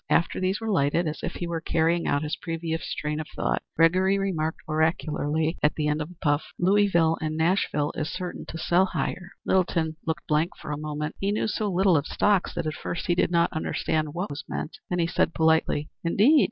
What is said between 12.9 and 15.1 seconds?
he did not understand what was meant. Then he